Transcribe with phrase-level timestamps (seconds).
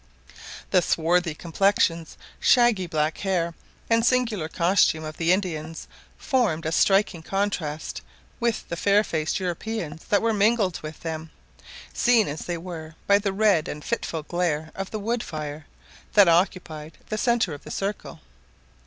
[0.71, 3.53] The swarthy complexions, shaggy black hair,
[3.87, 8.01] and singular costume of the Indians formed a striking contrast
[8.39, 11.29] with the fair faced Europeans that were mingled with them,
[11.93, 15.67] seen as they were by the red and fitful glare of the wood fire
[16.13, 18.21] that occupied the centre of the circle.